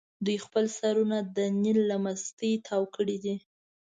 دوی 0.25 0.37
خپل 0.45 0.65
سرونه 0.79 1.17
د 1.35 1.37
نیل 1.61 1.79
له 1.91 1.97
مستۍ 2.03 2.53
تاو 2.67 2.83
کړي 2.95 3.17
دي. 3.23 3.35